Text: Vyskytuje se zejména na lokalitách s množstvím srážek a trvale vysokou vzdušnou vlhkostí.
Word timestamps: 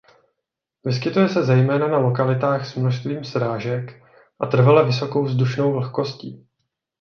Vyskytuje 0.85 1.29
se 1.29 1.43
zejména 1.43 1.87
na 1.87 1.97
lokalitách 1.97 2.67
s 2.67 2.75
množstvím 2.75 3.23
srážek 3.23 4.03
a 4.39 4.45
trvale 4.47 4.85
vysokou 4.85 5.23
vzdušnou 5.23 5.71
vlhkostí. 5.73 6.47